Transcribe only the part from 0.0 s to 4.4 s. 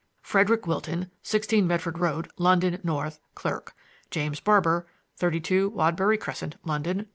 "Frederick Wilton, 16 Medford Road, London, N., clerk. "James